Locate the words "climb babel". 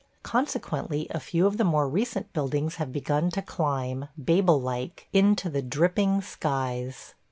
3.43-4.59